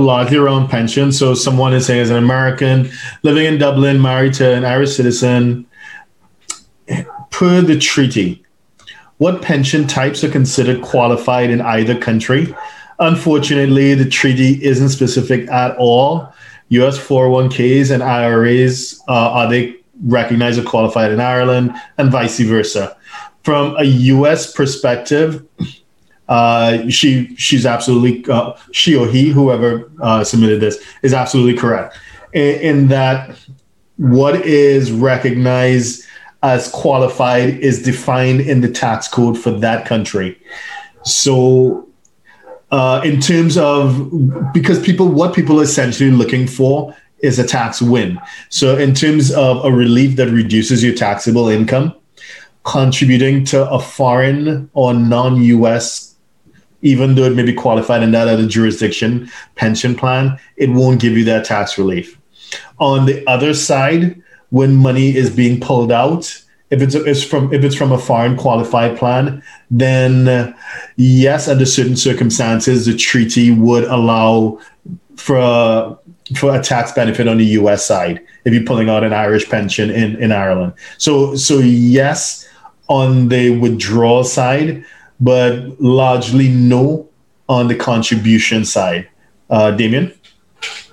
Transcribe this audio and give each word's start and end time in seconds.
largely 0.00 0.36
around 0.36 0.68
pension. 0.68 1.12
So 1.12 1.34
someone 1.34 1.74
is 1.74 1.86
saying 1.86 2.00
as 2.00 2.10
an 2.10 2.16
American 2.16 2.90
living 3.22 3.46
in 3.46 3.58
Dublin, 3.58 4.00
married 4.00 4.34
to 4.34 4.52
an 4.54 4.64
Irish 4.64 4.96
citizen, 4.96 5.66
per 7.30 7.60
the 7.60 7.78
treaty, 7.78 8.44
what 9.18 9.42
pension 9.42 9.86
types 9.86 10.24
are 10.24 10.30
considered 10.30 10.82
qualified 10.82 11.50
in 11.50 11.60
either 11.60 11.98
country? 11.98 12.54
Unfortunately, 12.98 13.94
the 13.94 14.08
treaty 14.08 14.62
isn't 14.64 14.88
specific 14.88 15.48
at 15.50 15.76
all. 15.76 16.32
US 16.70 16.98
401ks 16.98 17.90
and 17.90 18.02
IRAs 18.02 19.00
uh, 19.08 19.12
are 19.12 19.48
they 19.48 19.76
recognized 20.04 20.58
or 20.58 20.62
qualified 20.62 21.12
in 21.12 21.20
Ireland 21.20 21.74
and 21.98 22.10
vice 22.10 22.40
versa. 22.40 22.96
From 23.42 23.76
a 23.76 23.84
US 23.84 24.52
perspective, 24.52 25.44
uh, 26.30 26.88
she 26.88 27.34
she's 27.34 27.66
absolutely 27.66 28.24
uh, 28.32 28.56
she 28.70 28.94
or 28.94 29.08
he 29.08 29.30
whoever 29.30 29.90
uh, 30.00 30.22
submitted 30.22 30.60
this 30.60 30.82
is 31.02 31.12
absolutely 31.12 31.54
correct 31.54 31.98
in, 32.32 32.60
in, 32.60 32.88
that 32.88 33.36
what 33.96 34.36
is 34.46 34.92
recognized 34.92 36.04
as 36.44 36.68
qualified 36.68 37.58
is 37.58 37.82
defined 37.82 38.40
in 38.42 38.60
the 38.60 38.70
tax 38.70 39.08
code 39.08 39.36
for 39.36 39.50
that 39.50 39.84
country. 39.86 40.40
So, 41.02 41.88
uh, 42.70 43.02
in 43.04 43.20
terms 43.20 43.58
of 43.58 44.52
because 44.52 44.80
people 44.80 45.08
what 45.08 45.34
people 45.34 45.58
are 45.58 45.64
essentially 45.64 46.12
looking 46.12 46.46
for 46.46 46.96
is 47.18 47.40
a 47.40 47.44
tax 47.46 47.82
win. 47.82 48.20
So, 48.50 48.78
in 48.78 48.94
terms 48.94 49.32
of 49.32 49.64
a 49.64 49.72
relief 49.72 50.14
that 50.14 50.28
reduces 50.28 50.84
your 50.84 50.94
taxable 50.94 51.48
income, 51.48 51.92
contributing 52.62 53.44
to 53.46 53.68
a 53.68 53.80
foreign 53.80 54.70
or 54.74 54.94
non-U.S 54.94 56.09
even 56.82 57.14
though 57.14 57.24
it 57.24 57.36
may 57.36 57.42
be 57.42 57.52
qualified 57.52 58.02
in 58.02 58.10
that 58.12 58.28
other 58.28 58.46
jurisdiction 58.46 59.30
pension 59.54 59.94
plan, 59.94 60.38
it 60.56 60.70
won't 60.70 61.00
give 61.00 61.16
you 61.16 61.24
that 61.24 61.44
tax 61.44 61.76
relief. 61.76 62.18
On 62.78 63.06
the 63.06 63.26
other 63.28 63.54
side, 63.54 64.20
when 64.50 64.76
money 64.76 65.14
is 65.16 65.30
being 65.30 65.60
pulled 65.60 65.92
out, 65.92 66.42
if 66.70 66.80
it's, 66.80 66.94
it's 66.94 67.24
from 67.24 67.52
if 67.52 67.64
it's 67.64 67.74
from 67.74 67.90
a 67.90 67.98
foreign 67.98 68.36
qualified 68.36 68.96
plan, 68.96 69.42
then 69.70 70.28
uh, 70.28 70.56
yes, 70.96 71.48
under 71.48 71.66
certain 71.66 71.96
circumstances, 71.96 72.86
the 72.86 72.96
treaty 72.96 73.50
would 73.50 73.84
allow 73.84 74.60
for 75.16 75.36
a, 75.36 75.98
for 76.36 76.54
a 76.54 76.62
tax 76.62 76.92
benefit 76.92 77.26
on 77.26 77.38
the 77.38 77.44
U.S. 77.44 77.84
side 77.84 78.24
if 78.44 78.54
you're 78.54 78.64
pulling 78.64 78.88
out 78.88 79.02
an 79.02 79.12
Irish 79.12 79.48
pension 79.48 79.90
in 79.90 80.14
in 80.22 80.30
Ireland. 80.30 80.72
So 80.96 81.34
so 81.34 81.58
yes, 81.58 82.48
on 82.88 83.28
the 83.28 83.58
withdrawal 83.58 84.22
side, 84.22 84.84
but 85.20 85.80
largely 85.80 86.48
no 86.48 87.08
on 87.48 87.68
the 87.68 87.74
contribution 87.74 88.64
side. 88.64 89.08
Uh, 89.48 89.70
Damien? 89.72 90.12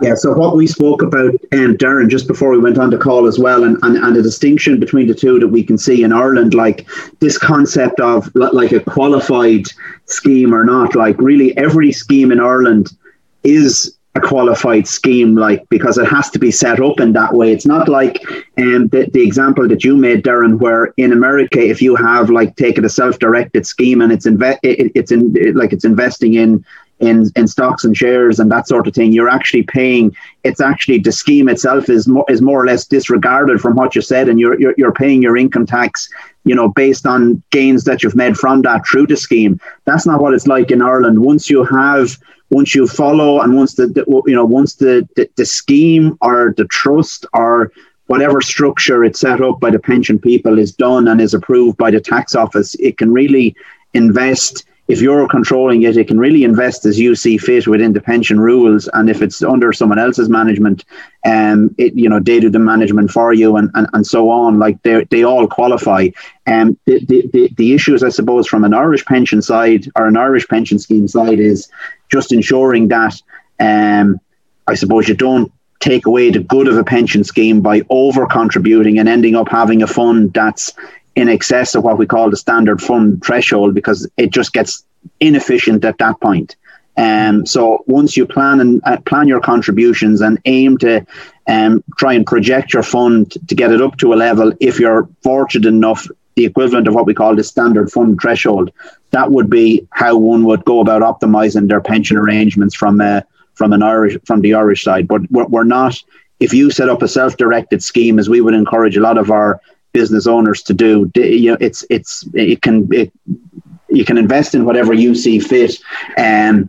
Yeah, 0.00 0.14
so 0.16 0.32
what 0.32 0.56
we 0.56 0.66
spoke 0.66 1.00
about, 1.00 1.30
um, 1.52 1.76
Darren, 1.76 2.08
just 2.08 2.26
before 2.26 2.50
we 2.50 2.58
went 2.58 2.76
on 2.76 2.90
the 2.90 2.98
call 2.98 3.26
as 3.26 3.38
well, 3.38 3.62
and, 3.62 3.78
and, 3.82 3.96
and 3.96 4.16
the 4.16 4.22
distinction 4.22 4.80
between 4.80 5.06
the 5.06 5.14
two 5.14 5.38
that 5.38 5.48
we 5.48 5.62
can 5.62 5.78
see 5.78 6.02
in 6.02 6.12
Ireland, 6.12 6.54
like 6.54 6.88
this 7.20 7.38
concept 7.38 8.00
of 8.00 8.28
like 8.34 8.72
a 8.72 8.80
qualified 8.80 9.66
scheme 10.06 10.52
or 10.52 10.64
not, 10.64 10.96
like 10.96 11.16
really 11.18 11.56
every 11.56 11.92
scheme 11.92 12.32
in 12.32 12.40
Ireland 12.40 12.88
is 13.44 13.96
a 14.14 14.20
qualified 14.20 14.86
scheme, 14.86 15.34
like 15.34 15.66
because 15.70 15.96
it 15.96 16.06
has 16.06 16.28
to 16.30 16.38
be 16.38 16.50
set 16.50 16.80
up 16.80 17.00
in 17.00 17.12
that 17.12 17.32
way. 17.32 17.50
It's 17.52 17.64
not 17.66 17.88
like 17.88 18.22
um, 18.58 18.88
the, 18.88 19.08
the 19.12 19.22
example 19.22 19.66
that 19.68 19.84
you 19.84 19.96
made, 19.96 20.22
Darren, 20.22 20.58
where 20.58 20.92
in 20.98 21.12
America, 21.12 21.60
if 21.60 21.80
you 21.80 21.96
have 21.96 22.28
like 22.28 22.56
taken 22.56 22.84
a 22.84 22.90
self-directed 22.90 23.66
scheme 23.66 24.02
and 24.02 24.12
it's 24.12 24.26
inve- 24.26 24.58
it, 24.62 24.92
it's 24.94 25.12
in 25.12 25.34
it, 25.36 25.56
like 25.56 25.72
it's 25.72 25.84
investing 25.84 26.34
in 26.34 26.64
in 27.02 27.30
in 27.36 27.46
stocks 27.46 27.84
and 27.84 27.96
shares 27.96 28.40
and 28.40 28.50
that 28.50 28.66
sort 28.66 28.86
of 28.86 28.94
thing, 28.94 29.12
you're 29.12 29.28
actually 29.28 29.64
paying. 29.64 30.16
It's 30.44 30.60
actually 30.60 30.98
the 30.98 31.12
scheme 31.12 31.48
itself 31.48 31.88
is 31.88 32.08
more 32.08 32.24
is 32.28 32.40
more 32.40 32.62
or 32.62 32.66
less 32.66 32.86
disregarded 32.86 33.60
from 33.60 33.74
what 33.74 33.94
you 33.94 34.02
said, 34.02 34.28
and 34.28 34.40
you're 34.40 34.58
you're, 34.58 34.74
you're 34.78 34.92
paying 34.92 35.20
your 35.22 35.36
income 35.36 35.66
tax 35.66 36.08
you 36.44 36.54
know, 36.54 36.68
based 36.68 37.06
on 37.06 37.40
gains 37.50 37.84
that 37.84 38.02
you've 38.02 38.16
made 38.16 38.36
from 38.36 38.62
that 38.62 38.84
through 38.86 39.06
the 39.06 39.16
scheme. 39.16 39.60
That's 39.84 40.06
not 40.06 40.20
what 40.20 40.34
it's 40.34 40.46
like 40.46 40.70
in 40.70 40.82
Ireland. 40.82 41.22
Once 41.22 41.48
you 41.48 41.64
have 41.64 42.18
once 42.50 42.74
you 42.74 42.86
follow 42.86 43.40
and 43.40 43.56
once 43.56 43.74
the, 43.74 43.86
the 43.86 44.04
you 44.26 44.34
know 44.34 44.44
once 44.44 44.74
the, 44.74 45.08
the, 45.16 45.28
the 45.36 45.46
scheme 45.46 46.16
or 46.20 46.54
the 46.56 46.66
trust 46.66 47.24
or 47.32 47.72
whatever 48.06 48.42
structure 48.42 49.02
it's 49.04 49.20
set 49.20 49.40
up 49.40 49.58
by 49.58 49.70
the 49.70 49.78
pension 49.78 50.18
people 50.18 50.58
is 50.58 50.70
done 50.70 51.08
and 51.08 51.20
is 51.20 51.32
approved 51.32 51.78
by 51.78 51.90
the 51.90 52.00
tax 52.00 52.34
office 52.34 52.74
it 52.74 52.98
can 52.98 53.10
really 53.10 53.56
invest 53.94 54.66
if 54.88 55.00
you're 55.00 55.28
controlling 55.28 55.82
it, 55.82 55.96
it 55.96 56.08
can 56.08 56.18
really 56.18 56.42
invest 56.44 56.84
as 56.84 56.98
you 56.98 57.14
see 57.14 57.38
fit 57.38 57.68
within 57.68 57.92
the 57.92 58.00
pension 58.00 58.40
rules. 58.40 58.88
And 58.92 59.08
if 59.08 59.22
it's 59.22 59.42
under 59.42 59.72
someone 59.72 59.98
else's 59.98 60.28
management, 60.28 60.84
um, 61.24 61.74
it 61.78 61.94
you 61.94 62.08
know 62.08 62.18
they 62.18 62.40
do 62.40 62.50
the 62.50 62.58
management 62.58 63.10
for 63.10 63.32
you 63.32 63.56
and, 63.56 63.70
and, 63.74 63.86
and 63.92 64.06
so 64.06 64.30
on. 64.30 64.58
Like 64.58 64.82
they 64.82 65.04
they 65.04 65.22
all 65.24 65.46
qualify. 65.46 66.08
And 66.46 66.70
um, 66.70 66.78
the, 66.86 67.04
the, 67.06 67.30
the 67.32 67.50
the 67.56 67.74
issues, 67.74 68.02
I 68.02 68.08
suppose, 68.08 68.48
from 68.48 68.64
an 68.64 68.74
Irish 68.74 69.04
pension 69.04 69.40
side 69.40 69.86
or 69.96 70.06
an 70.06 70.16
Irish 70.16 70.48
pension 70.48 70.78
scheme 70.78 71.06
side 71.06 71.38
is 71.38 71.68
just 72.10 72.32
ensuring 72.32 72.88
that 72.88 73.14
um, 73.60 74.20
I 74.66 74.74
suppose 74.74 75.08
you 75.08 75.14
don't 75.14 75.52
take 75.78 76.06
away 76.06 76.30
the 76.30 76.38
good 76.38 76.68
of 76.68 76.76
a 76.76 76.84
pension 76.84 77.24
scheme 77.24 77.60
by 77.60 77.82
over 77.90 78.26
contributing 78.26 78.98
and 78.98 79.08
ending 79.08 79.34
up 79.34 79.48
having 79.48 79.82
a 79.82 79.86
fund 79.86 80.32
that's 80.32 80.72
in 81.14 81.28
excess 81.28 81.74
of 81.74 81.84
what 81.84 81.98
we 81.98 82.06
call 82.06 82.30
the 82.30 82.36
standard 82.36 82.80
fund 82.80 83.22
threshold 83.24 83.74
because 83.74 84.08
it 84.16 84.30
just 84.30 84.52
gets 84.52 84.84
inefficient 85.20 85.84
at 85.84 85.98
that 85.98 86.20
point. 86.20 86.56
Um, 86.96 87.46
so 87.46 87.84
once 87.86 88.16
you 88.16 88.26
plan 88.26 88.60
and 88.60 88.80
uh, 88.84 88.98
plan 89.06 89.26
your 89.28 89.40
contributions 89.40 90.20
and 90.20 90.38
aim 90.44 90.76
to 90.78 91.06
um, 91.46 91.82
try 91.96 92.12
and 92.12 92.26
project 92.26 92.74
your 92.74 92.82
fund 92.82 93.32
to 93.48 93.54
get 93.54 93.72
it 93.72 93.80
up 93.80 93.96
to 93.98 94.12
a 94.12 94.16
level, 94.16 94.52
if 94.60 94.78
you're 94.78 95.08
fortunate 95.22 95.66
enough, 95.66 96.06
the 96.36 96.44
equivalent 96.44 96.88
of 96.88 96.94
what 96.94 97.06
we 97.06 97.14
call 97.14 97.34
the 97.34 97.44
standard 97.44 97.90
fund 97.90 98.20
threshold, 98.20 98.72
that 99.10 99.30
would 99.30 99.48
be 99.48 99.86
how 99.90 100.16
one 100.16 100.44
would 100.44 100.64
go 100.64 100.80
about 100.80 101.02
optimizing 101.02 101.68
their 101.68 101.80
pension 101.80 102.16
arrangements 102.16 102.74
from 102.74 103.00
uh, 103.00 103.22
from 103.54 103.72
an 103.72 103.82
Irish 103.82 104.16
from 104.26 104.40
the 104.40 104.54
Irish 104.54 104.84
side. 104.84 105.08
But 105.08 105.30
we're, 105.30 105.46
we're 105.46 105.64
not. 105.64 105.98
If 106.40 106.52
you 106.52 106.70
set 106.70 106.88
up 106.88 107.02
a 107.02 107.08
self-directed 107.08 107.82
scheme, 107.82 108.18
as 108.18 108.28
we 108.28 108.40
would 108.40 108.54
encourage 108.54 108.96
a 108.96 109.00
lot 109.00 109.16
of 109.16 109.30
our 109.30 109.60
business 109.92 110.26
owners 110.26 110.62
to 110.62 110.74
do. 110.74 111.10
You 111.14 111.52
know, 111.52 111.58
it's 111.60 111.84
it's 111.90 112.24
it 112.34 112.62
can 112.62 112.88
it, 112.92 113.12
you 113.88 114.04
can 114.04 114.18
invest 114.18 114.54
in 114.54 114.64
whatever 114.64 114.92
you 114.92 115.14
see 115.14 115.38
fit, 115.38 115.78
and 116.16 116.68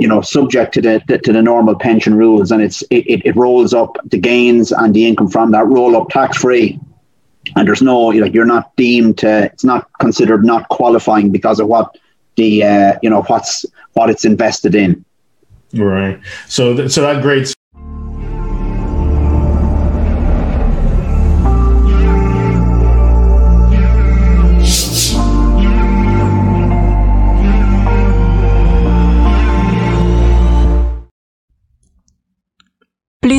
you 0.00 0.08
know, 0.08 0.20
subject 0.20 0.74
to 0.74 0.80
the, 0.80 1.20
to 1.24 1.32
the 1.32 1.42
normal 1.42 1.76
pension 1.76 2.14
rules, 2.14 2.50
and 2.50 2.62
it's 2.62 2.82
it, 2.90 3.22
it 3.24 3.36
rolls 3.36 3.74
up 3.74 3.96
the 4.06 4.18
gains 4.18 4.72
and 4.72 4.94
the 4.94 5.06
income 5.06 5.28
from 5.28 5.50
that 5.52 5.66
roll 5.66 5.96
up 5.96 6.08
tax 6.08 6.38
free, 6.38 6.80
and 7.56 7.68
there's 7.68 7.82
no 7.82 7.98
like 8.06 8.34
you're 8.34 8.46
not 8.46 8.74
deemed 8.76 9.18
to 9.18 9.44
it's 9.44 9.64
not 9.64 9.88
considered 10.00 10.44
not 10.44 10.68
qualifying 10.68 11.30
because 11.30 11.60
of 11.60 11.68
what 11.68 11.96
the 12.36 12.64
uh, 12.64 12.98
you 13.02 13.10
know 13.10 13.22
what's 13.22 13.64
what 13.92 14.10
it's 14.10 14.24
invested 14.24 14.74
in. 14.74 15.04
Right. 15.72 16.20
So 16.48 16.76
th- 16.76 16.90
so 16.90 17.02
that 17.02 17.22
great 17.22 17.54